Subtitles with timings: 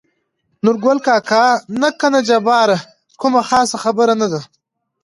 [0.63, 1.45] نورګل کاکا:
[1.81, 2.77] نه کنه جباره
[3.19, 4.41] کومه خاصه خبره نه ده.